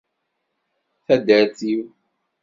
[1.05, 1.81] Taddart-iw.